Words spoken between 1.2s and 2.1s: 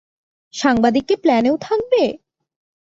প্ল্যানেও থাকবে?